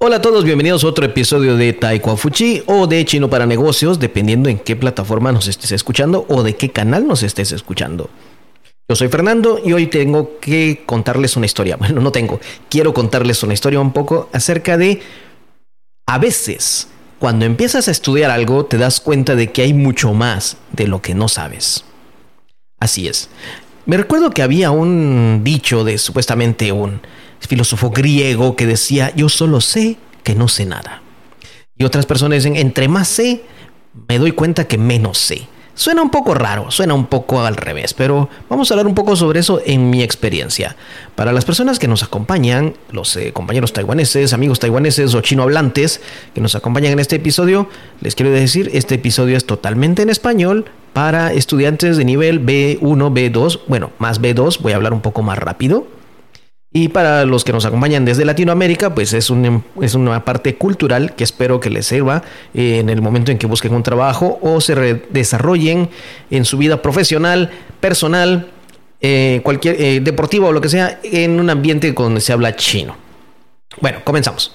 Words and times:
Hola 0.00 0.16
a 0.16 0.22
todos, 0.22 0.42
bienvenidos 0.42 0.84
a 0.84 0.86
otro 0.86 1.04
episodio 1.04 1.56
de 1.58 1.74
Taekwondo 1.74 2.16
Fuchi 2.16 2.62
o 2.64 2.86
de 2.86 3.04
Chino 3.04 3.28
para 3.28 3.44
Negocios, 3.44 3.98
dependiendo 3.98 4.48
en 4.48 4.58
qué 4.58 4.74
plataforma 4.74 5.32
nos 5.32 5.48
estés 5.48 5.70
escuchando 5.72 6.24
o 6.30 6.42
de 6.42 6.56
qué 6.56 6.70
canal 6.70 7.06
nos 7.06 7.22
estés 7.22 7.52
escuchando. 7.52 8.08
Yo 8.88 8.96
soy 8.96 9.08
Fernando 9.08 9.60
y 9.62 9.74
hoy 9.74 9.88
tengo 9.88 10.38
que 10.40 10.82
contarles 10.86 11.36
una 11.36 11.44
historia. 11.44 11.76
Bueno, 11.80 12.00
no 12.00 12.10
tengo, 12.10 12.40
quiero 12.70 12.94
contarles 12.94 13.42
una 13.42 13.52
historia 13.52 13.80
un 13.80 13.92
poco 13.92 14.30
acerca 14.32 14.78
de 14.78 15.02
a 16.06 16.16
veces 16.16 16.88
cuando 17.18 17.44
empiezas 17.44 17.88
a 17.88 17.90
estudiar 17.90 18.30
algo 18.30 18.64
te 18.64 18.78
das 18.78 19.00
cuenta 19.00 19.34
de 19.34 19.52
que 19.52 19.60
hay 19.60 19.74
mucho 19.74 20.14
más 20.14 20.56
de 20.72 20.86
lo 20.86 21.02
que 21.02 21.14
no 21.14 21.28
sabes. 21.28 21.84
Así 22.80 23.08
es. 23.08 23.28
Me 23.86 23.96
recuerdo 23.96 24.30
que 24.30 24.42
había 24.42 24.70
un 24.70 25.40
dicho 25.42 25.84
de 25.84 25.98
supuestamente 25.98 26.72
un 26.72 27.00
filósofo 27.40 27.90
griego 27.90 28.56
que 28.56 28.66
decía, 28.66 29.12
yo 29.16 29.28
solo 29.28 29.60
sé 29.60 29.96
que 30.22 30.34
no 30.34 30.48
sé 30.48 30.66
nada. 30.66 31.02
Y 31.76 31.84
otras 31.84 32.06
personas 32.06 32.38
dicen, 32.38 32.56
entre 32.56 32.88
más 32.88 33.08
sé, 33.08 33.42
me 34.08 34.18
doy 34.18 34.32
cuenta 34.32 34.66
que 34.66 34.78
menos 34.78 35.18
sé. 35.18 35.48
Suena 35.74 36.02
un 36.02 36.10
poco 36.10 36.34
raro, 36.34 36.72
suena 36.72 36.92
un 36.92 37.06
poco 37.06 37.40
al 37.42 37.56
revés, 37.56 37.94
pero 37.94 38.28
vamos 38.48 38.68
a 38.68 38.74
hablar 38.74 38.88
un 38.88 38.96
poco 38.96 39.14
sobre 39.14 39.38
eso 39.38 39.62
en 39.64 39.90
mi 39.90 40.02
experiencia. 40.02 40.74
Para 41.14 41.32
las 41.32 41.44
personas 41.44 41.78
que 41.78 41.86
nos 41.86 42.02
acompañan, 42.02 42.74
los 42.90 43.14
eh, 43.16 43.32
compañeros 43.32 43.72
taiwaneses, 43.72 44.32
amigos 44.32 44.58
taiwaneses 44.58 45.14
o 45.14 45.20
chino 45.20 45.44
hablantes 45.44 46.00
que 46.34 46.40
nos 46.40 46.56
acompañan 46.56 46.94
en 46.94 46.98
este 46.98 47.16
episodio, 47.16 47.68
les 48.00 48.16
quiero 48.16 48.32
decir, 48.32 48.70
este 48.74 48.96
episodio 48.96 49.36
es 49.36 49.46
totalmente 49.46 50.02
en 50.02 50.10
español 50.10 50.64
para 50.92 51.32
estudiantes 51.32 51.96
de 51.96 52.04
nivel 52.04 52.44
B1, 52.44 52.80
B2, 52.80 53.60
bueno, 53.66 53.90
más 53.98 54.20
B2, 54.20 54.60
voy 54.60 54.72
a 54.72 54.76
hablar 54.76 54.92
un 54.92 55.00
poco 55.00 55.22
más 55.22 55.38
rápido 55.38 55.86
y 56.70 56.88
para 56.88 57.24
los 57.24 57.44
que 57.44 57.52
nos 57.52 57.64
acompañan 57.64 58.04
desde 58.04 58.26
Latinoamérica, 58.26 58.94
pues 58.94 59.14
es, 59.14 59.32
es 59.80 59.94
una 59.94 60.24
parte 60.24 60.56
cultural 60.56 61.14
que 61.14 61.24
espero 61.24 61.60
que 61.60 61.70
les 61.70 61.86
sirva 61.86 62.22
eh, 62.52 62.78
en 62.78 62.90
el 62.90 63.00
momento 63.00 63.32
en 63.32 63.38
que 63.38 63.46
busquen 63.46 63.74
un 63.74 63.82
trabajo 63.82 64.38
o 64.42 64.60
se 64.60 65.02
desarrollen 65.08 65.88
en 66.30 66.44
su 66.44 66.58
vida 66.58 66.82
profesional, 66.82 67.50
personal, 67.80 68.48
eh, 69.00 69.40
cualquier 69.44 69.80
eh, 69.80 70.00
deportivo 70.00 70.48
o 70.48 70.52
lo 70.52 70.60
que 70.60 70.68
sea, 70.68 71.00
en 71.02 71.40
un 71.40 71.48
ambiente 71.48 71.90
donde 71.92 72.20
se 72.20 72.34
habla 72.34 72.54
chino. 72.54 72.96
Bueno, 73.80 74.00
comenzamos. 74.04 74.54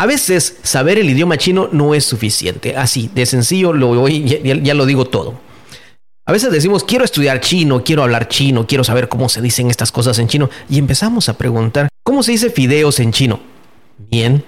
A 0.00 0.06
veces 0.06 0.58
saber 0.62 0.98
el 0.98 1.10
idioma 1.10 1.38
chino 1.38 1.68
no 1.72 1.92
es 1.92 2.04
suficiente. 2.04 2.76
Así, 2.76 3.10
de 3.12 3.26
sencillo, 3.26 3.72
lo, 3.72 4.06
ya 4.06 4.74
lo 4.74 4.86
digo 4.86 5.06
todo. 5.06 5.40
A 6.24 6.32
veces 6.32 6.52
decimos, 6.52 6.84
quiero 6.84 7.04
estudiar 7.04 7.40
chino, 7.40 7.82
quiero 7.82 8.04
hablar 8.04 8.28
chino, 8.28 8.64
quiero 8.66 8.84
saber 8.84 9.08
cómo 9.08 9.28
se 9.28 9.40
dicen 9.40 9.70
estas 9.70 9.90
cosas 9.90 10.18
en 10.20 10.28
chino. 10.28 10.50
Y 10.68 10.78
empezamos 10.78 11.28
a 11.28 11.36
preguntar, 11.36 11.88
¿cómo 12.04 12.22
se 12.22 12.32
dice 12.32 12.50
fideos 12.50 13.00
en 13.00 13.12
chino? 13.12 13.40
Bien. 13.96 14.44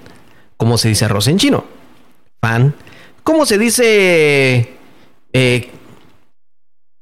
¿Cómo 0.55 0.77
se 0.77 0.87
dice 0.87 1.05
arroz 1.05 1.27
en 1.27 1.37
chino? 1.37 1.65
Pan. 2.39 2.73
¿Cómo 3.23 3.45
se 3.45 3.57
dice 3.57 4.69
eh, 5.33 5.71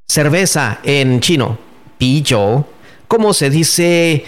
cerveza 0.08 0.80
en 0.84 1.20
chino? 1.20 1.60
Pijo. 2.00 2.68
¿Cómo 3.08 3.34
se 3.34 3.52
dice 3.52 4.26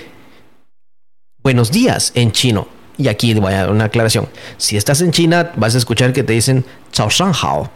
buenos 1.41 1.71
días 1.71 2.11
en 2.13 2.31
chino? 2.31 2.80
Y 3.01 3.07
aquí 3.07 3.33
voy 3.33 3.53
a 3.53 3.57
dar 3.57 3.71
una 3.71 3.85
aclaración. 3.85 4.27
Si 4.57 4.77
estás 4.77 5.01
en 5.01 5.11
China, 5.11 5.51
vas 5.55 5.75
a 5.75 5.77
escuchar 5.77 6.13
que 6.13 6.23
te 6.23 6.33
dicen 6.33 6.65
chao 6.91 7.09
shan 7.09 7.33
hao 7.33 7.69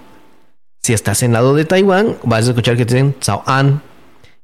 si 0.85 0.93
estás 0.93 1.23
en 1.23 1.33
lado 1.33 1.55
de 1.55 1.65
Taiwán, 1.65 2.15
vas 2.21 2.45
a 2.45 2.49
escuchar 2.49 2.77
que 2.77 2.85
te 2.85 2.93
dicen 2.93 3.15
Sao 3.19 3.41
An. 3.47 3.81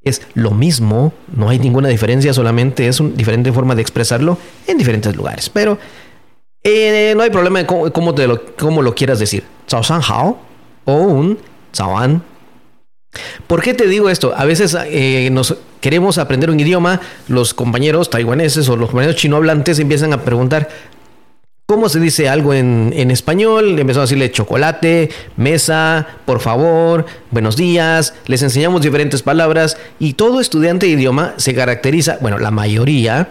Es 0.02 0.22
lo 0.34 0.50
mismo, 0.50 1.12
no 1.32 1.48
hay 1.48 1.60
ninguna 1.60 1.88
diferencia, 1.88 2.34
solamente 2.34 2.88
es 2.88 2.98
una 2.98 3.14
diferente 3.14 3.52
forma 3.52 3.76
de 3.76 3.82
expresarlo 3.82 4.36
en 4.66 4.76
diferentes 4.76 5.14
lugares. 5.14 5.48
Pero 5.48 5.78
eh, 6.64 7.14
no 7.16 7.22
hay 7.22 7.30
problema 7.30 7.60
en 7.60 7.66
cómo, 7.66 8.12
te 8.12 8.26
lo, 8.26 8.44
cómo 8.56 8.82
lo 8.82 8.92
quieras 8.92 9.20
decir. 9.20 9.44
Sao 9.68 9.84
San 9.84 10.02
Hao 10.04 10.36
o 10.84 10.94
un 10.94 11.38
Sao 11.70 11.96
An. 11.96 12.24
¿Por 13.46 13.62
qué 13.62 13.72
te 13.72 13.86
digo 13.86 14.10
esto? 14.10 14.34
A 14.36 14.44
veces 14.44 14.76
eh, 14.86 15.28
nos 15.30 15.56
queremos 15.82 16.16
aprender 16.16 16.48
un 16.48 16.58
idioma, 16.58 17.00
los 17.28 17.52
compañeros 17.52 18.08
taiwaneses 18.08 18.68
o 18.70 18.76
los 18.76 18.88
compañeros 18.88 19.16
chino 19.16 19.36
hablantes 19.36 19.78
empiezan 19.78 20.14
a 20.14 20.22
preguntar, 20.22 20.70
¿Cómo 21.66 21.88
se 21.88 22.00
dice 22.00 22.28
algo 22.28 22.52
en, 22.52 23.10
español? 23.10 23.78
Empezamos 23.78 23.96
a 23.98 24.08
decirle 24.10 24.30
chocolate, 24.30 25.08
mesa, 25.36 26.06
por 26.26 26.40
favor, 26.40 27.06
buenos 27.30 27.56
días. 27.56 28.12
Les 28.26 28.42
enseñamos 28.42 28.82
diferentes 28.82 29.22
palabras 29.22 29.78
y 29.98 30.12
todo 30.14 30.40
estudiante 30.40 30.84
de 30.84 30.92
idioma 30.92 31.32
se 31.38 31.54
caracteriza, 31.54 32.18
bueno, 32.20 32.38
la 32.38 32.50
mayoría, 32.50 33.28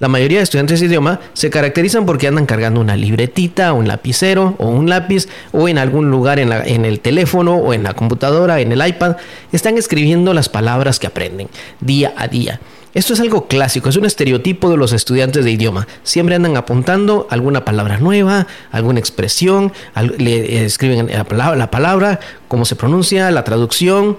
la 0.00 0.08
mayoría 0.08 0.38
de 0.38 0.44
estudiantes 0.44 0.80
de 0.80 0.86
idioma 0.86 1.20
se 1.34 1.50
caracterizan 1.50 2.06
porque 2.06 2.26
andan 2.26 2.46
cargando 2.46 2.80
una 2.80 2.96
libretita, 2.96 3.74
un 3.74 3.86
lapicero 3.86 4.54
o 4.58 4.68
un 4.68 4.88
lápiz 4.88 5.28
o 5.52 5.68
en 5.68 5.76
algún 5.76 6.10
lugar 6.10 6.38
en, 6.38 6.50
el 6.86 7.00
teléfono 7.00 7.56
o 7.56 7.74
en 7.74 7.82
la 7.82 7.92
computadora, 7.92 8.60
en 8.60 8.72
el 8.72 8.86
iPad. 8.86 9.16
Están 9.52 9.76
escribiendo 9.76 10.32
las 10.32 10.48
palabras 10.48 10.98
que 10.98 11.06
aprenden 11.06 11.48
día 11.80 12.14
a 12.16 12.28
día. 12.28 12.60
Esto 12.94 13.12
es 13.12 13.20
algo 13.20 13.46
clásico, 13.46 13.90
es 13.90 13.96
un 13.96 14.06
estereotipo 14.06 14.70
de 14.70 14.78
los 14.78 14.94
estudiantes 14.94 15.44
de 15.44 15.50
idioma. 15.50 15.86
Siempre 16.02 16.34
andan 16.34 16.56
apuntando 16.56 17.26
alguna 17.28 17.66
palabra 17.66 17.98
nueva, 17.98 18.46
alguna 18.72 19.00
expresión, 19.00 19.70
le 20.16 20.64
escriben 20.64 21.10
la 21.10 21.70
palabra, 21.70 22.20
cómo 22.48 22.64
se 22.64 22.74
pronuncia, 22.74 23.30
la 23.30 23.44
traducción, 23.44 24.16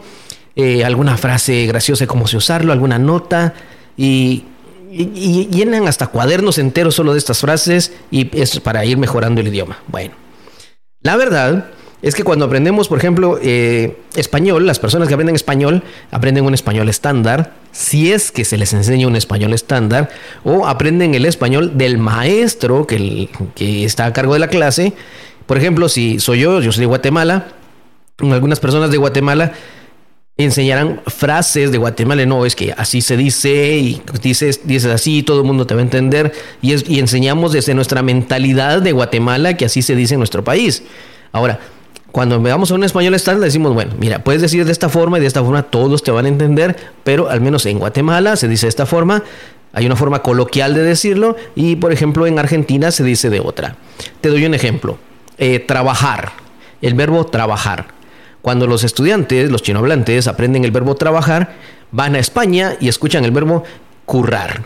eh, 0.56 0.86
alguna 0.86 1.18
frase 1.18 1.66
graciosa, 1.66 2.06
cómo 2.06 2.28
se 2.28 2.38
usarlo, 2.38 2.72
alguna 2.72 3.00
nota 3.00 3.56
y, 3.98 4.46
y, 4.92 5.48
llenan 5.48 5.88
hasta 5.88 6.08
cuadernos 6.08 6.58
enteros 6.58 6.96
solo 6.96 7.14
de 7.14 7.20
estas 7.20 7.40
frases 7.40 7.94
y 8.12 8.30
es 8.38 8.60
para 8.60 8.84
ir 8.86 8.98
mejorando 8.98 9.42
el 9.42 9.48
idioma. 9.48 9.80
Bueno, 9.88 10.16
la 11.02 11.16
verdad 11.16 11.68
es 12.02 12.16
que 12.16 12.24
cuando 12.24 12.46
aprendemos, 12.46 12.88
por 12.88 12.98
ejemplo, 12.98 13.40
eh, 13.42 13.98
español, 14.16 14.66
las 14.66 14.80
personas 14.80 15.08
que 15.08 15.14
aprenden 15.14 15.36
español 15.36 15.84
aprenden 16.12 16.46
un 16.46 16.54
español 16.54 16.90
estándar, 16.90 17.54
si 17.72 18.12
es 18.12 18.32
que 18.32 18.44
se 18.44 18.58
les 18.58 18.74
enseña 18.74 19.08
un 19.08 19.16
español 19.16 19.54
estándar, 19.54 20.10
o 20.44 20.68
aprenden 20.68 21.16
el 21.16 21.26
español 21.26 21.78
del 21.78 21.98
maestro 21.98 22.88
que, 22.88 23.30
que 23.56 23.86
está 23.86 24.06
a 24.06 24.14
cargo 24.14 24.34
de 24.34 24.40
la 24.40 24.48
clase. 24.48 24.94
Por 25.46 25.58
ejemplo, 25.58 25.90
si 25.90 26.20
soy 26.20 26.40
yo, 26.42 26.60
yo 26.60 26.72
soy 26.72 26.82
de 26.82 26.88
Guatemala, 26.88 27.48
algunas 28.18 28.60
personas 28.60 28.92
de 28.92 28.98
Guatemala 28.98 29.54
enseñarán 30.44 31.02
frases 31.08 31.72
de 31.72 31.78
Guatemala, 31.78 32.26
no, 32.26 32.46
es 32.46 32.56
que 32.56 32.74
así 32.78 33.02
se 33.02 33.18
dice 33.18 33.78
y 33.78 34.02
dices, 34.22 34.62
dices 34.64 34.92
así, 34.92 35.24
todo 35.24 35.42
el 35.42 35.46
mundo 35.46 35.66
te 35.68 35.74
va 35.74 35.82
a 35.82 35.84
entender 35.84 36.34
y, 36.62 36.94
y 36.94 37.00
enseñamos 37.00 37.52
desde 37.52 37.74
nuestra 37.74 38.02
mentalidad 38.02 38.82
de 38.82 38.92
Guatemala 38.92 39.58
que 39.58 39.66
así 39.66 39.82
se 39.82 39.96
dice 39.96 40.16
en 40.16 40.20
nuestro 40.20 40.44
país. 40.44 40.84
Ahora, 41.32 41.60
cuando 42.12 42.42
veamos 42.42 42.72
a 42.72 42.76
un 42.76 42.84
español 42.84 43.14
estándar, 43.14 43.46
decimos, 43.46 43.74
bueno, 43.74 43.94
mira, 43.98 44.24
puedes 44.24 44.42
decir 44.42 44.66
de 44.66 44.72
esta 44.72 44.90
forma 44.90 45.18
y 45.18 45.22
de 45.22 45.28
esta 45.28 45.42
forma 45.42 45.64
todos 45.64 46.04
te 46.04 46.12
van 46.12 46.26
a 46.26 46.30
entender, 46.30 46.76
pero 47.04 47.30
al 47.30 47.40
menos 47.40 47.66
en 47.66 47.80
Guatemala 47.80 48.36
se 48.36 48.48
dice 48.48 48.66
de 48.66 48.70
esta 48.70 48.86
forma, 48.86 49.24
hay 49.74 49.86
una 49.86 49.96
forma 49.96 50.22
coloquial 50.22 50.74
de 50.74 50.84
decirlo 50.84 51.38
y, 51.56 51.78
por 51.78 51.94
ejemplo, 51.94 52.28
en 52.28 52.38
Argentina 52.38 52.92
se 52.92 53.04
dice 53.04 53.30
de 53.30 53.40
otra. 53.40 53.78
Te 54.20 54.30
doy 54.30 54.46
un 54.46 54.54
ejemplo. 54.54 54.98
Eh, 55.38 55.60
trabajar. 55.60 56.34
El 56.82 56.96
verbo 56.96 57.26
trabajar. 57.26 57.88
Cuando 58.42 58.68
los 58.68 58.84
estudiantes, 58.84 59.52
los 59.52 59.62
chinohablantes, 59.62 60.28
aprenden 60.28 60.66
el 60.66 60.72
verbo 60.72 60.96
trabajar, 60.96 61.56
van 61.92 62.16
a 62.16 62.20
España 62.20 62.76
y 62.80 62.88
escuchan 62.88 63.26
el 63.26 63.32
verbo 63.32 63.64
currar. 64.06 64.64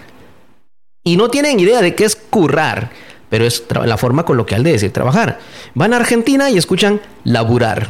Y 1.04 1.18
no 1.18 1.30
tienen 1.30 1.60
idea 1.60 1.82
de 1.82 1.94
qué 1.94 2.06
es 2.06 2.16
currar 2.16 2.92
pero 3.30 3.46
es 3.46 3.64
la 3.86 3.98
forma 3.98 4.24
coloquial 4.24 4.64
de 4.64 4.72
decir 4.72 4.92
trabajar. 4.92 5.40
Van 5.74 5.94
a 5.94 5.98
Argentina 5.98 6.50
y 6.50 6.58
escuchan 6.58 7.02
laburar. 7.24 7.90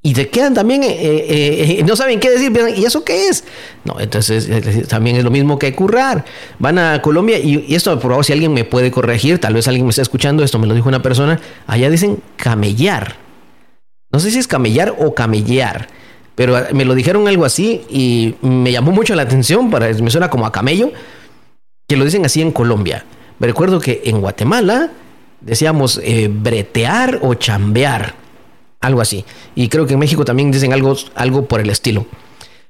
Y 0.00 0.12
te 0.12 0.28
quedan 0.28 0.54
también, 0.54 0.84
eh, 0.84 0.90
eh, 0.90 1.78
eh, 1.80 1.82
no 1.84 1.96
saben 1.96 2.20
qué 2.20 2.30
decir, 2.30 2.52
¿y 2.76 2.84
eso 2.84 3.02
qué 3.04 3.28
es? 3.28 3.42
No, 3.84 3.98
entonces 3.98 4.48
también 4.86 5.16
es 5.16 5.24
lo 5.24 5.30
mismo 5.30 5.58
que 5.58 5.74
currar. 5.74 6.24
Van 6.60 6.78
a 6.78 7.02
Colombia 7.02 7.38
y, 7.38 7.74
esto, 7.74 7.98
por 7.98 8.12
favor, 8.12 8.24
si 8.24 8.32
alguien 8.32 8.54
me 8.54 8.64
puede 8.64 8.92
corregir, 8.92 9.40
tal 9.40 9.54
vez 9.54 9.66
alguien 9.66 9.86
me 9.86 9.90
está 9.90 10.02
escuchando, 10.02 10.44
esto 10.44 10.60
me 10.60 10.68
lo 10.68 10.74
dijo 10.74 10.88
una 10.88 11.02
persona, 11.02 11.40
allá 11.66 11.90
dicen 11.90 12.22
camellar. 12.36 13.16
No 14.10 14.20
sé 14.20 14.30
si 14.30 14.38
es 14.38 14.46
camellar 14.46 14.94
o 14.98 15.14
camellar, 15.14 15.88
pero 16.34 16.56
me 16.72 16.84
lo 16.84 16.94
dijeron 16.94 17.28
algo 17.28 17.44
así 17.44 17.82
y 17.90 18.34
me 18.42 18.72
llamó 18.72 18.92
mucho 18.92 19.14
la 19.14 19.22
atención, 19.22 19.70
para, 19.70 19.92
me 19.92 20.10
suena 20.10 20.30
como 20.30 20.46
a 20.46 20.52
camello, 20.52 20.92
que 21.86 21.96
lo 21.96 22.04
dicen 22.04 22.24
así 22.24 22.40
en 22.40 22.52
Colombia. 22.52 23.04
Me 23.38 23.46
recuerdo 23.46 23.80
que 23.80 24.02
en 24.04 24.20
Guatemala 24.20 24.90
decíamos 25.40 26.00
eh, 26.02 26.28
bretear 26.30 27.20
o 27.22 27.34
chambear, 27.34 28.14
algo 28.80 29.00
así. 29.00 29.24
Y 29.54 29.68
creo 29.68 29.86
que 29.86 29.94
en 29.94 30.00
México 30.00 30.24
también 30.24 30.50
dicen 30.50 30.72
algo, 30.72 30.96
algo 31.14 31.46
por 31.46 31.60
el 31.60 31.70
estilo. 31.70 32.06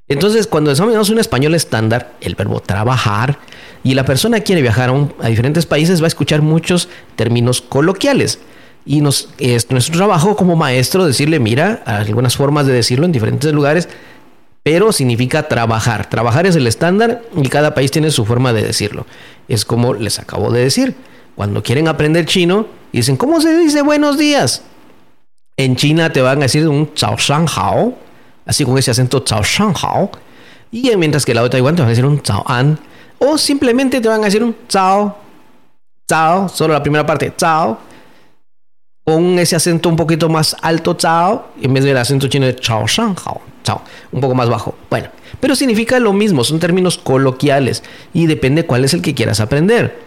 Entonces, 0.08 0.46
cuando 0.46 0.70
desarrollamos 0.70 1.10
un 1.10 1.18
español 1.18 1.54
estándar, 1.54 2.14
el 2.20 2.34
verbo 2.34 2.60
trabajar, 2.60 3.38
y 3.84 3.94
la 3.94 4.04
persona 4.04 4.40
quiere 4.40 4.62
viajar 4.62 4.92
a, 5.20 5.28
diferentes 5.28 5.66
países, 5.66 6.00
va 6.00 6.06
a 6.06 6.08
escuchar 6.08 6.42
muchos 6.42 6.88
términos 7.16 7.60
coloquiales. 7.60 8.38
Y 8.90 9.02
es 9.38 9.70
nuestro 9.70 9.98
trabajo 9.98 10.34
como 10.34 10.56
maestro 10.56 11.04
decirle, 11.04 11.38
mira, 11.38 11.82
algunas 11.84 12.38
formas 12.38 12.64
de 12.64 12.72
decirlo 12.72 13.04
en 13.04 13.12
diferentes 13.12 13.52
lugares, 13.52 13.86
pero 14.62 14.92
significa 14.92 15.46
trabajar. 15.46 16.08
Trabajar 16.08 16.46
es 16.46 16.56
el 16.56 16.66
estándar 16.66 17.20
y 17.36 17.46
cada 17.50 17.74
país 17.74 17.90
tiene 17.90 18.10
su 18.10 18.24
forma 18.24 18.54
de 18.54 18.62
decirlo. 18.62 19.04
Es 19.46 19.66
como 19.66 19.92
les 19.92 20.18
acabo 20.18 20.50
de 20.50 20.62
decir. 20.62 20.94
Cuando 21.34 21.62
quieren 21.62 21.86
aprender 21.86 22.24
chino, 22.24 22.66
dicen, 22.90 23.18
¿cómo 23.18 23.42
se 23.42 23.58
dice 23.58 23.82
buenos 23.82 24.16
días? 24.16 24.62
En 25.58 25.76
China 25.76 26.10
te 26.10 26.22
van 26.22 26.38
a 26.38 26.42
decir 26.42 26.66
un 26.66 26.94
chao 26.94 27.16
shang 27.18 27.46
hao, 27.46 27.94
así 28.46 28.64
con 28.64 28.78
ese 28.78 28.90
acento 28.90 29.20
chao 29.20 29.42
shang 29.42 29.74
hao. 29.82 30.10
Y 30.72 30.96
mientras 30.96 31.26
que 31.26 31.32
el 31.32 31.36
lado 31.36 31.48
de 31.48 31.52
Taiwán 31.52 31.76
te 31.76 31.82
van 31.82 31.88
a 31.88 31.90
decir 31.90 32.06
un 32.06 32.22
chao 32.22 32.42
an. 32.46 32.78
O 33.18 33.36
simplemente 33.36 34.00
te 34.00 34.08
van 34.08 34.22
a 34.22 34.24
decir 34.24 34.42
un 34.42 34.56
chao, 34.66 35.14
chao, 36.08 36.48
solo 36.48 36.72
la 36.72 36.82
primera 36.82 37.04
parte, 37.04 37.34
chao. 37.36 37.86
Con 39.08 39.38
ese 39.38 39.56
acento 39.56 39.88
un 39.88 39.96
poquito 39.96 40.28
más 40.28 40.54
alto, 40.60 40.92
chao, 40.92 41.52
en 41.62 41.72
vez 41.72 41.82
del 41.82 41.96
acento 41.96 42.28
chino 42.28 42.44
de 42.44 42.54
chao 42.54 42.86
shang 42.86 43.16
hao 43.24 43.40
un 44.12 44.20
poco 44.20 44.34
más 44.34 44.50
bajo. 44.50 44.74
Bueno, 44.90 45.08
pero 45.40 45.56
significa 45.56 45.98
lo 45.98 46.12
mismo, 46.12 46.44
son 46.44 46.60
términos 46.60 46.98
coloquiales 46.98 47.82
y 48.12 48.26
depende 48.26 48.66
cuál 48.66 48.84
es 48.84 48.92
el 48.92 49.00
que 49.00 49.14
quieras 49.14 49.40
aprender. 49.40 49.98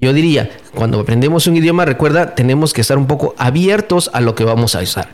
Yo 0.00 0.12
diría, 0.12 0.50
cuando 0.74 0.98
aprendemos 0.98 1.46
un 1.46 1.54
idioma, 1.54 1.84
recuerda, 1.84 2.34
tenemos 2.34 2.72
que 2.72 2.80
estar 2.80 2.98
un 2.98 3.06
poco 3.06 3.36
abiertos 3.38 4.10
a 4.12 4.20
lo 4.20 4.34
que 4.34 4.42
vamos 4.42 4.74
a 4.74 4.80
usar. 4.80 5.10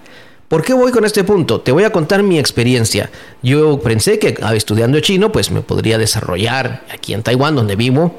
¿Por 0.49 0.65
qué 0.65 0.73
voy 0.73 0.91
con 0.91 1.05
este 1.05 1.23
punto? 1.23 1.61
Te 1.61 1.73
voy 1.73 1.85
a 1.85 1.93
contar 1.93 2.23
mi 2.23 2.39
experiencia. 2.39 3.11
Yo 3.43 3.81
pensé 3.81 4.19
que 4.19 4.39
ah, 4.41 4.55
estudiando 4.55 4.99
chino, 5.01 5.31
pues 5.31 5.51
me 5.51 5.61
podría 5.61 5.99
desarrollar 5.99 6.85
aquí 6.91 7.13
en 7.13 7.23
Taiwán, 7.23 7.55
donde 7.55 7.77
vivo, 7.77 8.19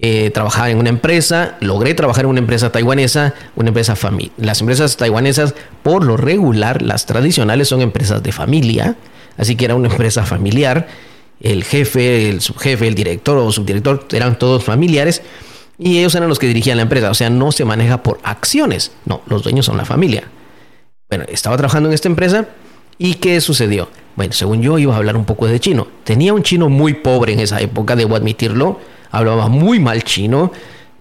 eh, 0.00 0.30
trabajar 0.30 0.70
en 0.70 0.78
una 0.78 0.88
empresa, 0.88 1.56
logré 1.60 1.94
trabajar 1.94 2.24
en 2.24 2.30
una 2.30 2.40
empresa 2.40 2.72
taiwanesa, 2.72 3.34
una 3.54 3.68
empresa 3.68 3.94
familiar. 3.94 4.32
Las 4.36 4.60
empresas 4.60 4.96
taiwanesas, 4.96 5.54
por 5.82 6.04
lo 6.04 6.16
regular, 6.16 6.82
las 6.82 7.06
tradicionales 7.06 7.68
son 7.68 7.80
empresas 7.80 8.22
de 8.22 8.32
familia, 8.32 8.96
así 9.36 9.54
que 9.54 9.64
era 9.64 9.76
una 9.76 9.88
empresa 9.88 10.24
familiar. 10.24 10.88
El 11.40 11.64
jefe, 11.64 12.28
el 12.28 12.40
subjefe, 12.40 12.88
el 12.88 12.94
director 12.94 13.38
o 13.38 13.52
subdirector 13.52 14.06
eran 14.12 14.38
todos 14.38 14.64
familiares 14.64 15.22
y 15.78 15.98
ellos 15.98 16.14
eran 16.14 16.28
los 16.28 16.38
que 16.38 16.48
dirigían 16.48 16.76
la 16.76 16.82
empresa. 16.82 17.10
O 17.10 17.14
sea, 17.14 17.30
no 17.30 17.52
se 17.52 17.64
maneja 17.64 18.02
por 18.02 18.18
acciones, 18.24 18.92
no, 19.04 19.22
los 19.26 19.42
dueños 19.42 19.66
son 19.66 19.76
la 19.76 19.84
familia. 19.84 20.24
Bueno, 21.08 21.24
estaba 21.28 21.56
trabajando 21.56 21.88
en 21.88 21.94
esta 21.94 22.08
empresa 22.08 22.48
y 22.98 23.14
¿qué 23.14 23.40
sucedió? 23.40 23.88
Bueno, 24.16 24.32
según 24.32 24.60
yo 24.60 24.78
iba 24.78 24.94
a 24.94 24.96
hablar 24.96 25.16
un 25.16 25.24
poco 25.24 25.46
de 25.46 25.60
chino. 25.60 25.86
Tenía 26.02 26.32
un 26.32 26.42
chino 26.42 26.68
muy 26.68 26.94
pobre 26.94 27.32
en 27.32 27.40
esa 27.40 27.60
época, 27.60 27.94
debo 27.94 28.16
admitirlo 28.16 28.80
hablaba 29.16 29.48
muy 29.48 29.78
mal 29.78 30.02
chino, 30.04 30.52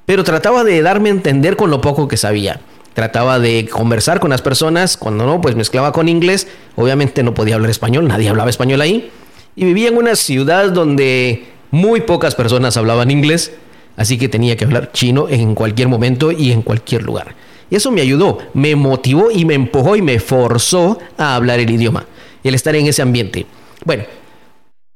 pero 0.06 0.24
trataba 0.24 0.63
de 0.63 0.81
darme 0.81 1.10
a 1.10 1.13
entender 1.13 1.56
con 1.56 1.69
lo 1.69 1.81
poco 1.81 2.07
que 2.07 2.18
sabía. 2.18 2.60
Trataba 2.94 3.39
de 3.39 3.68
conversar 3.68 4.19
con 4.19 4.30
las 4.30 4.42
personas, 4.42 4.98
cuando 4.98 5.25
no, 5.25 5.42
pues 5.42 5.56
mezclaba 5.56 5.92
con 5.92 6.10
inglés. 6.10 6.48
Obviamente 6.75 7.24
no 7.24 7.33
podía 7.33 7.56
hablar 7.56 7.71
español, 7.71 8.07
nadie 8.07 8.30
hablaba 8.30 8.50
español 8.50 8.81
ahí. 8.81 9.10
Y 9.56 9.65
vivía 9.65 9.89
en 9.89 9.98
una 9.98 10.15
ciudad 10.15 10.71
donde 10.71 11.45
muy 11.71 12.01
pocas 12.01 12.36
personas 12.36 12.77
hablaban 12.77 13.10
inglés, 13.10 13.51
así 13.98 14.18
que 14.18 14.30
tenía 14.30 14.56
que 14.56 14.65
hablar 14.65 14.92
chino 14.92 15.27
en 15.30 15.56
cualquier 15.56 15.88
momento 15.88 16.31
y 16.31 16.51
en 16.51 16.62
cualquier 16.62 17.01
lugar. 17.01 17.36
Y 17.69 17.75
eso 17.75 17.92
me 17.92 18.01
ayudó, 18.01 18.38
me 18.54 18.75
motivó 18.75 19.31
y 19.31 19.45
me 19.45 19.56
empujó 19.56 19.95
y 19.95 20.04
me 20.04 20.19
forzó 20.19 21.00
a 21.18 21.36
hablar 21.36 21.60
el 21.60 21.71
idioma, 21.71 22.06
el 22.44 22.54
estar 22.54 22.75
en 22.75 22.86
ese 22.86 23.01
ambiente. 23.01 23.48
Bueno, 23.86 24.04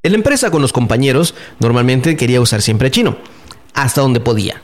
en 0.03 0.11
la 0.11 0.17
empresa 0.17 0.51
con 0.51 0.61
los 0.61 0.73
compañeros 0.73 1.35
normalmente 1.59 2.15
quería 2.15 2.41
usar 2.41 2.61
siempre 2.61 2.91
chino, 2.91 3.17
hasta 3.73 4.01
donde 4.01 4.19
podía. 4.19 4.61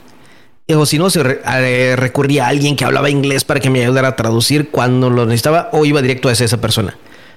O 0.68 0.86
si 0.86 0.98
no, 0.98 1.10
se 1.10 1.20
eh, 1.20 1.94
recurría 1.96 2.46
a 2.46 2.48
alguien 2.48 2.74
que 2.74 2.86
hablaba 2.86 3.10
inglés 3.10 3.44
para 3.44 3.60
que 3.60 3.68
me 3.68 3.82
ayudara 3.82 4.08
a 4.08 4.16
traducir 4.16 4.70
cuando 4.70 5.10
lo 5.10 5.26
necesitaba 5.26 5.68
o 5.72 5.84
iba 5.84 6.00
directo 6.00 6.28
a 6.28 6.32
esa 6.32 6.58
persona. 6.58 6.96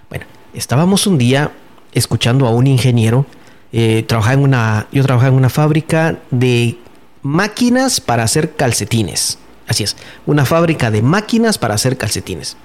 Bueno, 0.10 0.26
estábamos 0.54 1.08
un 1.08 1.18
día 1.18 1.52
escuchando 1.92 2.48
a 2.48 2.52
un 2.52 2.68
ingeniero. 2.68 3.26
Eh, 3.74 4.06
en 4.10 4.40
una, 4.40 4.88
yo 4.94 5.04
trabajaba 5.04 5.30
en 5.30 5.38
una 5.38 5.50
fábrica 5.50 6.20
de 6.32 6.78
máquinas 7.22 8.00
para 8.00 8.24
hacer 8.24 8.56
calcetines. 8.56 9.40
Así 9.68 9.84
es, 9.84 9.98
una 10.26 10.46
fábrica 10.46 10.90
de 10.90 11.02
máquinas 11.02 11.58
para 11.58 11.74
hacer 11.74 11.98
calcetines. 11.98 12.56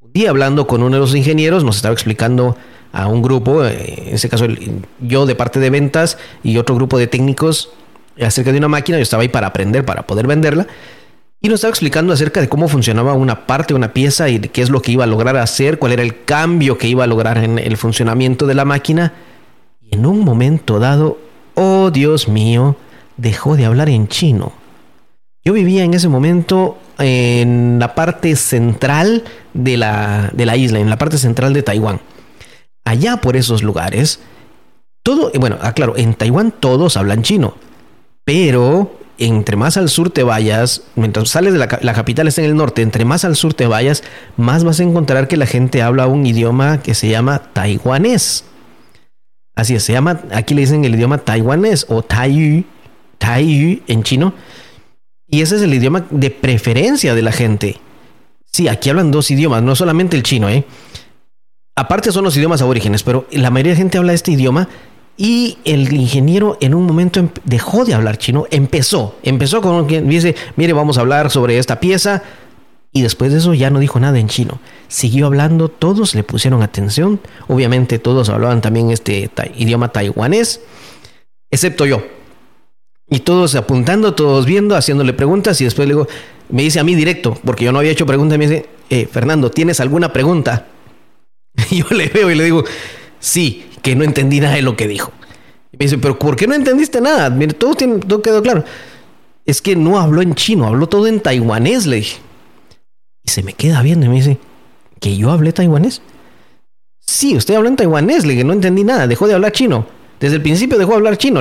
Un 0.00 0.12
día 0.14 0.30
hablando 0.30 0.66
con 0.66 0.82
uno 0.82 0.96
de 0.96 1.00
los 1.00 1.14
ingenieros 1.14 1.64
nos 1.64 1.76
estaba 1.76 1.92
explicando 1.92 2.56
a 2.92 3.08
un 3.08 3.22
grupo, 3.22 3.64
eh, 3.64 4.04
en 4.08 4.14
ese 4.14 4.28
caso 4.28 4.46
yo 5.00 5.26
de 5.26 5.34
parte 5.34 5.58
de 5.58 5.70
ventas 5.70 6.18
y 6.42 6.58
otro 6.58 6.74
grupo 6.74 6.98
de 6.98 7.06
técnicos 7.06 7.70
acerca 8.20 8.52
de 8.52 8.58
una 8.58 8.68
máquina, 8.68 8.98
yo 8.98 9.02
estaba 9.02 9.22
ahí 9.22 9.28
para 9.28 9.46
aprender, 9.46 9.84
para 9.84 10.06
poder 10.06 10.26
venderla, 10.26 10.66
y 11.40 11.48
nos 11.48 11.56
estaba 11.56 11.70
explicando 11.70 12.12
acerca 12.12 12.40
de 12.40 12.48
cómo 12.48 12.68
funcionaba 12.68 13.14
una 13.14 13.46
parte, 13.46 13.74
una 13.74 13.92
pieza 13.92 14.28
y 14.28 14.38
de 14.38 14.48
qué 14.48 14.62
es 14.62 14.70
lo 14.70 14.80
que 14.80 14.92
iba 14.92 15.04
a 15.04 15.08
lograr 15.08 15.36
hacer, 15.38 15.78
cuál 15.78 15.92
era 15.92 16.02
el 16.02 16.24
cambio 16.24 16.78
que 16.78 16.86
iba 16.86 17.02
a 17.02 17.08
lograr 17.08 17.38
en 17.38 17.58
el 17.58 17.76
funcionamiento 17.76 18.46
de 18.46 18.54
la 18.54 18.64
máquina. 18.64 19.12
Y 19.80 19.96
en 19.96 20.06
un 20.06 20.20
momento 20.20 20.78
dado, 20.78 21.18
oh 21.54 21.90
Dios 21.90 22.28
mío, 22.28 22.76
dejó 23.16 23.56
de 23.56 23.64
hablar 23.64 23.88
en 23.88 24.06
chino. 24.06 24.52
Yo 25.44 25.52
vivía 25.52 25.82
en 25.82 25.94
ese 25.94 26.08
momento 26.08 26.78
en 27.00 27.80
la 27.80 27.96
parte 27.96 28.36
central 28.36 29.24
de 29.52 29.76
la, 29.76 30.30
de 30.32 30.46
la 30.46 30.56
isla, 30.56 30.78
en 30.78 30.90
la 30.90 30.98
parte 30.98 31.18
central 31.18 31.54
de 31.54 31.64
Taiwán 31.64 31.98
allá 32.84 33.18
por 33.18 33.36
esos 33.36 33.62
lugares, 33.62 34.20
todo, 35.02 35.30
bueno, 35.38 35.58
aclaro, 35.60 35.96
en 35.96 36.14
Taiwán 36.14 36.52
todos 36.52 36.96
hablan 36.96 37.22
chino, 37.22 37.56
pero 38.24 38.98
entre 39.18 39.56
más 39.56 39.76
al 39.76 39.88
sur 39.88 40.10
te 40.10 40.22
vayas, 40.22 40.82
mientras 40.96 41.28
sales 41.28 41.52
de 41.52 41.58
la, 41.58 41.68
capital 41.68 42.28
está 42.28 42.42
en 42.42 42.50
el 42.50 42.56
norte, 42.56 42.82
entre 42.82 43.04
más 43.04 43.24
al 43.24 43.36
sur 43.36 43.54
te 43.54 43.66
vayas, 43.66 44.02
más 44.36 44.64
vas 44.64 44.80
a 44.80 44.82
encontrar 44.82 45.28
que 45.28 45.36
la 45.36 45.46
gente 45.46 45.82
habla 45.82 46.06
un 46.06 46.26
idioma 46.26 46.82
que 46.82 46.94
se 46.94 47.08
llama 47.08 47.38
taiwanés. 47.52 48.44
Así 49.54 49.74
es, 49.74 49.84
se 49.84 49.92
llama, 49.92 50.22
aquí 50.32 50.54
le 50.54 50.62
dicen 50.62 50.84
el 50.84 50.94
idioma 50.94 51.18
taiwanés 51.18 51.86
o 51.88 52.02
taiyu, 52.02 52.64
taiyu 53.18 53.80
en 53.86 54.02
chino. 54.02 54.34
Y 55.28 55.42
ese 55.42 55.56
es 55.56 55.62
el 55.62 55.74
idioma 55.74 56.06
de 56.10 56.30
preferencia 56.30 57.14
de 57.14 57.22
la 57.22 57.32
gente. 57.32 57.78
Sí, 58.50 58.68
aquí 58.68 58.90
hablan 58.90 59.10
dos 59.10 59.30
idiomas, 59.30 59.62
no 59.62 59.76
solamente 59.76 60.16
el 60.16 60.22
chino, 60.22 60.48
¿eh? 60.48 60.64
Aparte 61.76 62.12
son 62.12 62.24
los 62.24 62.36
idiomas 62.36 62.62
aborígenes, 62.62 63.02
pero 63.02 63.26
la 63.30 63.50
mayoría 63.50 63.72
de 63.72 63.78
gente 63.78 63.98
habla 63.98 64.12
este 64.12 64.32
idioma 64.32 64.68
y 65.16 65.58
el 65.64 65.92
ingeniero 65.92 66.56
en 66.60 66.74
un 66.74 66.86
momento 66.86 67.20
em, 67.20 67.28
dejó 67.44 67.84
de 67.84 67.94
hablar 67.94 68.18
chino, 68.18 68.46
empezó, 68.50 69.16
empezó 69.22 69.60
con 69.60 69.86
quien 69.86 70.08
dice, 70.08 70.34
mire, 70.56 70.72
vamos 70.72 70.98
a 70.98 71.02
hablar 71.02 71.30
sobre 71.30 71.58
esta 71.58 71.80
pieza 71.80 72.22
y 72.92 73.02
después 73.02 73.32
de 73.32 73.38
eso 73.38 73.54
ya 73.54 73.70
no 73.70 73.78
dijo 73.78 74.00
nada 74.00 74.18
en 74.18 74.28
chino. 74.28 74.60
Siguió 74.88 75.26
hablando, 75.26 75.68
todos 75.68 76.14
le 76.14 76.24
pusieron 76.24 76.62
atención, 76.62 77.20
obviamente 77.48 77.98
todos 77.98 78.28
hablaban 78.28 78.60
también 78.60 78.90
este 78.90 79.30
idioma 79.56 79.88
taiwanés, 79.88 80.60
excepto 81.50 81.86
yo. 81.86 82.02
Y 83.08 83.20
todos 83.20 83.54
apuntando, 83.54 84.14
todos 84.14 84.46
viendo, 84.46 84.74
haciéndole 84.74 85.12
preguntas 85.12 85.60
y 85.60 85.64
después 85.64 85.86
luego 85.86 86.06
me 86.48 86.62
dice 86.62 86.80
a 86.80 86.84
mí 86.84 86.94
directo, 86.94 87.36
porque 87.44 87.64
yo 87.64 87.72
no 87.72 87.78
había 87.78 87.92
hecho 87.92 88.06
preguntas, 88.06 88.38
me 88.38 88.46
dice, 88.46 88.68
eh, 88.88 89.06
Fernando, 89.10 89.50
¿tienes 89.50 89.80
alguna 89.80 90.12
pregunta? 90.12 90.66
Yo 91.70 91.86
le 91.90 92.08
veo 92.08 92.30
y 92.30 92.34
le 92.34 92.44
digo, 92.44 92.64
sí, 93.18 93.66
que 93.82 93.94
no 93.94 94.04
entendí 94.04 94.40
nada 94.40 94.54
de 94.54 94.62
lo 94.62 94.76
que 94.76 94.88
dijo. 94.88 95.12
Y 95.72 95.76
me 95.78 95.84
dice, 95.86 95.98
pero 95.98 96.18
¿por 96.18 96.36
qué 96.36 96.46
no 96.46 96.54
entendiste 96.54 97.00
nada? 97.00 97.30
Mire, 97.30 97.54
todo, 97.54 97.74
todo 97.74 98.22
quedó 98.22 98.42
claro. 98.42 98.64
Es 99.44 99.60
que 99.60 99.74
no 99.74 99.98
habló 99.98 100.22
en 100.22 100.34
chino, 100.34 100.66
habló 100.66 100.88
todo 100.88 101.06
en 101.06 101.20
taiwanés, 101.20 101.86
le 101.86 101.96
dije. 101.96 102.18
Y 103.24 103.30
se 103.30 103.42
me 103.42 103.52
queda 103.52 103.82
viendo 103.82 104.06
y 104.06 104.08
me 104.08 104.16
dice, 104.16 104.38
¿que 105.00 105.16
yo 105.16 105.30
hablé 105.30 105.52
taiwanés? 105.52 106.02
Sí, 107.00 107.36
usted 107.36 107.54
habló 107.54 107.68
en 107.68 107.76
taiwanés, 107.76 108.24
le 108.24 108.32
dije, 108.32 108.44
no 108.44 108.52
entendí 108.52 108.84
nada, 108.84 109.06
dejó 109.06 109.26
de 109.26 109.34
hablar 109.34 109.52
chino. 109.52 109.86
Desde 110.20 110.36
el 110.36 110.42
principio 110.42 110.78
dejó 110.78 110.92
de 110.92 110.96
hablar 110.96 111.18
chino. 111.18 111.40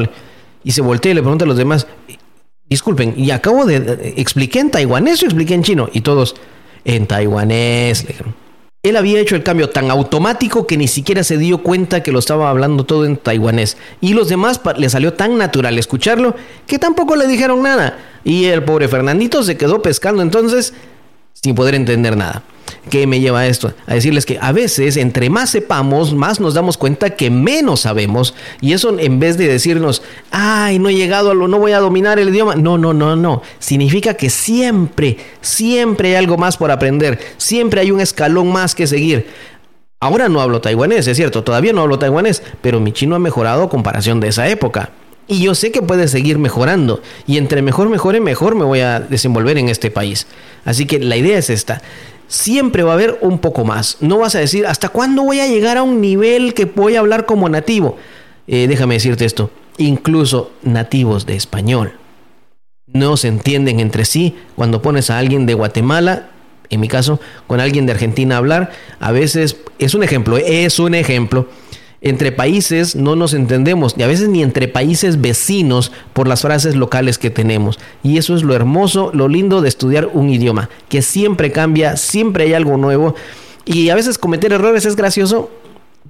Y 0.64 0.72
se 0.72 0.82
voltea 0.82 1.12
y 1.12 1.16
le 1.16 1.22
pregunta 1.22 1.46
a 1.46 1.48
los 1.48 1.58
demás, 1.58 1.88
disculpen, 2.68 3.14
y 3.18 3.32
acabo 3.32 3.66
de... 3.66 4.14
¿Expliqué 4.18 4.60
en 4.60 4.72
taiwanés 4.72 5.22
o 5.22 5.26
expliqué 5.26 5.54
en 5.54 5.64
chino? 5.64 5.90
Y 5.92 6.02
todos, 6.02 6.36
en 6.86 7.06
taiwanés, 7.08 8.04
le 8.04 8.08
dijeron. 8.10 8.36
Él 8.84 8.98
había 8.98 9.20
hecho 9.20 9.36
el 9.36 9.44
cambio 9.44 9.70
tan 9.70 9.92
automático 9.92 10.66
que 10.66 10.76
ni 10.76 10.88
siquiera 10.88 11.24
se 11.24 11.38
dio 11.38 11.60
cuenta 11.60 12.02
que 12.02 12.12
lo 12.12 12.18
estaba 12.18 12.50
hablando 12.50 12.84
todo 12.84 13.06
en 13.06 13.16
taiwanés. 13.16 13.78
Y 14.02 14.16
los 14.16 14.28
demás 14.28 14.60
le 14.76 14.90
salió 14.90 15.14
tan 15.14 15.38
natural 15.38 15.78
escucharlo 15.78 16.36
que 16.66 16.80
tampoco 16.80 17.16
le 17.16 17.28
dijeron 17.28 17.62
nada. 17.62 18.00
Y 18.24 18.46
el 18.46 18.64
pobre 18.64 18.88
Fernandito 18.88 19.44
se 19.44 19.56
quedó 19.56 19.84
pescando 19.84 20.24
entonces 20.24 20.74
sin 21.34 21.56
poder 21.56 21.76
entender 21.76 22.16
nada. 22.18 22.44
¿Qué 22.90 23.06
me 23.06 23.20
lleva 23.20 23.42
a 23.42 23.48
esto? 23.48 23.74
A 23.86 23.94
decirles 23.94 24.26
que 24.26 24.40
a 24.42 24.52
veces, 24.52 24.98
entre 24.98 25.30
más 25.30 25.52
sepamos, 25.52 26.14
más 26.14 26.40
nos 26.40 26.54
damos 26.54 26.78
cuenta 26.78 27.12
que 27.12 27.30
menos 27.30 27.82
sabemos. 27.82 28.34
Y 28.60 28.74
eso 28.74 28.98
en 28.98 29.20
vez 29.20 29.38
de 29.38 29.48
decirnos, 29.48 30.02
ay, 30.32 30.80
no 30.80 30.90
he 30.90 30.96
llegado 30.96 31.32
a 31.32 31.34
lo, 31.34 31.48
no 31.48 31.60
voy 31.60 31.74
a 31.74 31.80
dominar 31.80 32.18
el 32.20 32.30
idioma. 32.30 32.56
No, 32.56 32.78
no, 32.78 32.94
no, 32.94 33.16
no. 33.16 33.44
Significa 33.60 34.16
que 34.16 34.30
siempre, 34.30 35.18
siempre 35.42 36.10
hay 36.10 36.16
algo 36.16 36.38
más 36.38 36.58
por 36.58 36.72
aprender. 36.72 37.20
Siempre 37.38 37.82
hay 37.82 37.92
un 37.92 38.02
escalón 38.02 38.52
más 38.52 38.74
que 38.74 38.88
seguir. 38.88 39.28
Ahora 40.00 40.30
no 40.30 40.42
hablo 40.42 40.62
taiwanés, 40.62 41.06
es 41.06 41.16
cierto, 41.16 41.44
todavía 41.44 41.74
no 41.74 41.82
hablo 41.82 42.00
taiwanés, 42.00 42.42
pero 42.62 42.80
mi 42.80 42.92
chino 42.92 43.16
ha 43.16 43.20
mejorado 43.20 43.62
a 43.62 43.70
comparación 43.70 44.20
de 44.20 44.30
esa 44.30 44.50
época. 44.50 44.90
Y 45.32 45.42
yo 45.42 45.56
sé 45.56 45.72
que 45.72 45.82
puede 45.82 46.08
seguir 46.08 46.38
mejorando. 46.38 47.02
Y 47.26 47.38
entre 47.38 47.62
mejor 47.62 47.90
mejore, 47.90 48.20
mejor 48.20 48.56
me 48.56 48.66
voy 48.66 48.82
a 48.82 49.00
desenvolver 49.00 49.58
en 49.58 49.70
este 49.70 49.90
país. 49.90 50.28
Así 50.66 50.86
que 50.86 51.00
la 51.00 51.18
idea 51.18 51.38
es 51.38 51.50
esta 51.50 51.82
siempre 52.28 52.84
va 52.84 52.92
a 52.92 52.94
haber 52.94 53.18
un 53.22 53.40
poco 53.40 53.66
más. 53.66 53.98
No 54.00 54.20
vas 54.20 54.36
a 54.36 54.40
decir, 54.40 54.66
¿hasta 54.66 54.88
cuándo 54.88 55.24
voy 55.24 55.42
a 55.42 55.48
llegar 55.48 55.78
a 55.78 55.84
un 55.84 56.00
nivel 56.00 56.54
que 56.54 56.64
voy 56.64 56.96
a 56.96 57.00
hablar 57.00 57.26
como 57.26 57.50
nativo? 57.50 57.98
Eh, 58.48 58.68
déjame 58.70 58.94
decirte 58.94 59.26
esto, 59.26 59.52
incluso 59.78 60.52
nativos 60.64 61.26
de 61.26 61.36
español 61.36 61.94
no 62.94 63.18
se 63.18 63.28
entienden 63.28 63.80
entre 63.80 64.06
sí. 64.06 64.36
Cuando 64.56 64.82
pones 64.82 65.10
a 65.10 65.18
alguien 65.18 65.46
de 65.46 65.54
Guatemala, 65.54 66.30
en 66.70 66.80
mi 66.80 66.88
caso, 66.88 67.20
con 67.48 67.60
alguien 67.60 67.86
de 67.86 67.94
Argentina 67.94 68.38
hablar, 68.38 68.72
a 69.00 69.12
veces 69.12 69.58
es 69.80 69.94
un 69.94 70.04
ejemplo, 70.04 70.38
es 70.38 70.80
un 70.80 70.96
ejemplo. 70.96 71.48
Entre 72.02 72.32
países 72.32 72.96
no 72.96 73.16
nos 73.16 73.34
entendemos 73.34 73.94
y 73.96 74.02
a 74.02 74.08
veces 74.08 74.28
ni 74.28 74.42
entre 74.42 74.68
países 74.68 75.22
vecinos 75.22 75.92
por 76.14 76.28
las 76.28 76.42
frases 76.42 76.76
locales 76.76 77.18
que 77.18 77.30
tenemos. 77.30 77.80
Y 78.02 78.18
eso 78.18 78.36
es 78.36 78.44
lo 78.44 78.56
hermoso, 78.56 79.12
lo 79.14 79.28
lindo 79.28 79.62
de 79.62 79.70
estudiar 79.70 80.10
un 80.12 80.30
idioma, 80.30 80.70
que 80.90 81.02
siempre 81.02 81.52
cambia, 81.52 81.98
siempre 81.98 82.46
hay 82.46 82.54
algo 82.54 82.78
nuevo. 82.78 83.16
Y 83.66 83.90
a 83.90 83.96
veces 83.96 84.18
cometer 84.18 84.52
errores 84.52 84.86
es 84.86 84.96
gracioso, 84.96 85.52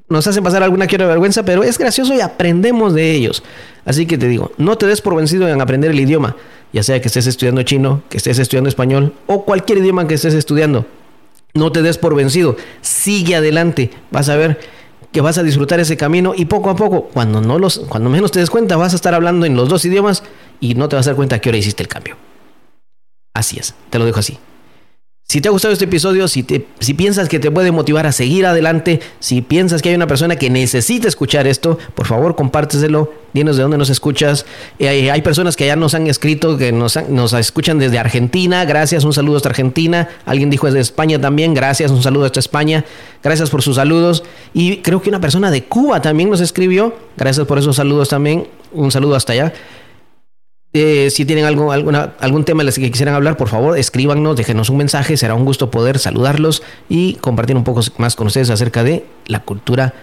nos 0.08 0.26
hacen 0.28 0.44
pasar 0.44 0.64
alguna 0.64 0.88
que 0.88 0.98
vergüenza, 0.98 1.44
pero 1.44 1.64
es 1.64 1.78
gracioso 1.78 2.16
y 2.16 2.22
aprendemos 2.22 2.94
de 2.94 3.12
ellos. 3.12 3.44
Así 3.84 4.06
que 4.06 4.18
te 4.18 4.28
digo, 4.28 4.52
no 4.58 4.78
te 4.78 4.88
des 4.88 5.02
por 5.02 5.16
vencido 5.16 5.48
en 5.50 5.60
aprender 5.60 5.92
el 5.92 6.00
idioma 6.00 6.36
ya 6.74 6.84
sea 6.84 7.02
que 7.02 7.08
estés 7.08 7.28
estudiando 7.28 7.64
chino, 7.64 8.04
que 8.10 8.18
estés 8.18 8.40
estudiando 8.40 8.70
español 8.70 9.14
o 9.28 9.46
cualquier 9.46 9.80
idioma 9.80 10.08
que 10.08 10.16
estés 10.16 10.34
estudiando. 10.34 10.86
No 11.54 11.72
te 11.72 11.82
des 11.82 11.98
por 11.98 12.16
vencido, 12.16 12.56
sigue 12.82 13.36
adelante, 13.36 13.92
vas 14.10 14.30
a 14.30 14.38
ver 14.38 14.60
que 15.12 15.22
vas 15.22 15.38
a 15.38 15.44
disfrutar 15.44 15.80
ese 15.80 15.98
camino 15.98 16.34
y 16.36 16.46
poco 16.46 16.70
a 16.70 16.76
poco, 16.76 17.10
cuando, 17.14 17.42
no 17.42 17.60
los, 17.60 17.80
cuando 17.80 18.10
menos 18.10 18.32
te 18.32 18.40
des 18.40 18.50
cuenta, 18.50 18.78
vas 18.78 18.94
a 18.94 18.96
estar 18.96 19.14
hablando 19.14 19.46
en 19.46 19.56
los 19.56 19.70
dos 19.70 19.84
idiomas 19.86 20.24
y 20.60 20.76
no 20.76 20.90
te 20.90 20.96
vas 20.96 21.08
a 21.08 21.12
dar 21.12 21.16
cuenta 21.18 21.36
a 21.38 21.40
qué 21.40 21.50
hora 21.50 21.58
hiciste 21.58 21.84
el 21.84 21.90
cambio. 21.90 22.16
Así 23.34 23.60
es, 23.60 23.76
te 23.90 24.00
lo 24.00 24.06
dejo 24.06 24.20
así. 24.20 24.38
Si 25.32 25.40
te 25.40 25.48
ha 25.48 25.52
gustado 25.52 25.72
este 25.72 25.86
episodio, 25.86 26.28
si, 26.28 26.46
si 26.82 26.94
piensas 26.94 27.30
que 27.30 27.40
te 27.40 27.50
puede 27.52 27.72
motivar 27.72 28.06
a 28.06 28.12
seguir 28.12 28.46
adelante, 28.46 29.00
si 29.22 29.42
piensas 29.42 29.82
que 29.82 29.88
hay 29.88 29.96
una 29.96 30.06
persona 30.06 30.36
que 30.36 30.50
necesita 30.50 31.08
escuchar 31.08 31.48
esto, 31.48 31.80
por 31.96 32.06
favor 32.06 32.36
compárteselo, 32.36 33.14
dinos 33.32 33.56
de 33.56 33.62
dónde 33.62 33.78
nos 33.78 33.90
escuchas. 33.90 34.46
Eh, 34.78 35.10
hay 35.10 35.22
personas 35.22 35.56
que 35.56 35.66
ya 35.66 35.78
nos 35.78 35.94
han 35.94 36.08
escrito, 36.08 36.58
que 36.58 36.74
nos, 36.74 37.00
nos 37.08 37.32
escuchan 37.32 37.80
desde 37.80 37.98
Argentina, 37.98 38.66
gracias, 38.66 39.06
un 39.06 39.14
saludo 39.14 39.38
hasta 39.38 39.48
Argentina. 39.48 40.10
Alguien 40.26 40.50
dijo 40.50 40.66
desde 40.66 40.82
España 40.82 41.18
también, 41.22 41.54
gracias, 41.54 41.92
un 41.92 42.04
saludo 42.04 42.26
hasta 42.26 42.42
España, 42.42 42.84
gracias 43.24 43.50
por 43.50 43.62
sus 43.62 43.78
saludos. 43.78 44.26
Y 44.54 44.80
creo 44.80 45.02
que 45.02 45.08
una 45.08 45.22
persona 45.22 45.50
de 45.50 45.64
Cuba 45.64 46.02
también 46.02 46.30
nos 46.30 46.42
escribió, 46.42 46.94
gracias 47.16 47.48
por 47.48 47.58
esos 47.58 47.78
saludos 47.78 48.10
también, 48.10 48.50
un 48.74 48.92
saludo 48.92 49.16
hasta 49.16 49.32
allá. 49.32 49.54
Eh, 50.74 51.10
si 51.10 51.26
tienen 51.26 51.46
algo, 51.46 51.72
algún 51.72 52.46
tema 52.46 52.64
que 52.64 52.92
quisieran 52.92 53.14
hablar, 53.14 53.36
por 53.36 53.50
favor, 53.50 53.78
escríbanos, 53.78 54.36
déjenos 54.38 54.70
un 54.70 54.78
mensaje. 54.78 55.18
Será 55.18 55.36
un 55.36 55.44
gusto 55.44 55.70
poder 55.70 56.00
saludarlos 56.00 56.64
y 56.88 57.16
compartir 57.16 57.56
un 57.56 57.64
poco 57.64 57.82
más 57.98 58.16
con 58.16 58.28
ustedes 58.28 58.50
acerca 58.50 58.84
de 58.84 59.06
la 59.26 59.42
cultura, 59.42 59.94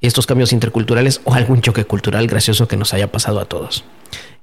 estos 0.00 0.26
cambios 0.26 0.52
interculturales 0.52 1.20
o 1.24 1.34
algún 1.34 1.60
choque 1.60 1.84
cultural 1.84 2.26
gracioso 2.26 2.66
que 2.66 2.76
nos 2.76 2.94
haya 2.94 3.10
pasado 3.12 3.40
a 3.40 3.44
todos. 3.44 3.84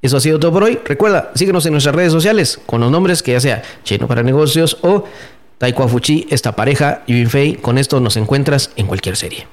Eso 0.02 0.18
ha 0.18 0.20
sido 0.22 0.40
todo 0.40 0.54
por 0.54 0.64
hoy. 0.64 0.80
Recuerda, 0.86 1.32
síguenos 1.36 1.66
en 1.66 1.74
nuestras 1.74 1.96
redes 1.96 2.12
sociales 2.12 2.60
con 2.66 2.82
los 2.82 2.92
nombres 2.92 3.24
que 3.24 3.34
ya 3.34 3.40
sea 3.40 3.64
Chino 3.84 4.08
para 4.08 4.24
Negocios 4.24 4.78
o 4.82 5.06
Taiko 5.58 5.88
Fuchi, 5.88 6.28
esta 6.30 6.56
pareja, 6.56 7.04
Fei. 7.30 7.56
Con 7.56 7.78
esto 7.78 8.00
nos 8.00 8.18
encuentras 8.18 8.72
en 8.76 8.88
cualquier 8.88 9.18
serie. 9.18 9.48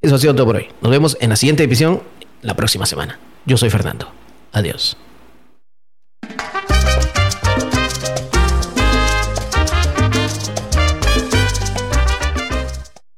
Eso 0.00 0.16
ha 0.16 0.18
sido 0.18 0.34
todo 0.34 0.46
por 0.46 0.56
hoy. 0.56 0.68
Nos 0.80 0.90
vemos 0.90 1.16
en 1.20 1.30
la 1.30 1.36
siguiente 1.36 1.62
edición 1.62 2.02
la 2.42 2.54
próxima 2.54 2.86
semana. 2.86 3.18
Yo 3.46 3.56
soy 3.56 3.70
Fernando. 3.70 4.10
Adiós. 4.52 4.96